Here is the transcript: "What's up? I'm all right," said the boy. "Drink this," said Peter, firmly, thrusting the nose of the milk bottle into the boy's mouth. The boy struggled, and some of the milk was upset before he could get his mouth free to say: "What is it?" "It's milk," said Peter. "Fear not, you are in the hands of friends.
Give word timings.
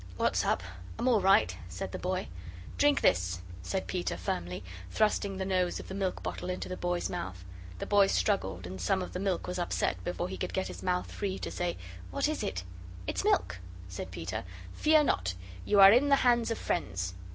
"What's 0.17 0.43
up? 0.43 0.63
I'm 0.97 1.07
all 1.07 1.21
right," 1.21 1.55
said 1.69 1.91
the 1.91 1.99
boy. 1.99 2.27
"Drink 2.79 3.01
this," 3.01 3.41
said 3.61 3.85
Peter, 3.85 4.17
firmly, 4.17 4.63
thrusting 4.89 5.37
the 5.37 5.45
nose 5.45 5.79
of 5.79 5.89
the 5.89 5.93
milk 5.93 6.23
bottle 6.23 6.49
into 6.49 6.67
the 6.67 6.75
boy's 6.75 7.07
mouth. 7.07 7.45
The 7.77 7.85
boy 7.85 8.07
struggled, 8.07 8.65
and 8.65 8.81
some 8.81 9.03
of 9.03 9.13
the 9.13 9.19
milk 9.19 9.45
was 9.45 9.59
upset 9.59 10.03
before 10.03 10.27
he 10.27 10.37
could 10.37 10.55
get 10.55 10.69
his 10.69 10.81
mouth 10.81 11.11
free 11.11 11.37
to 11.37 11.51
say: 11.51 11.77
"What 12.09 12.27
is 12.27 12.41
it?" 12.41 12.63
"It's 13.05 13.23
milk," 13.23 13.59
said 13.89 14.09
Peter. 14.09 14.43
"Fear 14.73 15.03
not, 15.03 15.35
you 15.65 15.79
are 15.79 15.91
in 15.91 16.09
the 16.09 16.15
hands 16.25 16.49
of 16.49 16.57
friends. 16.57 17.13